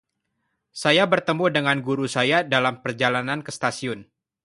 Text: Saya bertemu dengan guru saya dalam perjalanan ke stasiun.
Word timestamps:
Saya 0.81 1.03
bertemu 1.13 1.45
dengan 1.55 1.77
guru 1.87 2.05
saya 2.15 2.37
dalam 2.53 2.75
perjalanan 2.83 3.39
ke 3.45 3.51
stasiun. 3.57 3.99